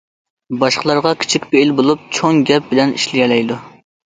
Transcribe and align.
باشقىلارغا 0.61 1.11
كىچىك 1.25 1.45
پېئىل 1.51 1.75
بولۇپ، 1.81 2.09
چوڭ 2.21 2.41
گەپ 2.49 2.73
بىلەن 2.73 2.97
ئىشلىيەلەيدۇ. 2.97 3.61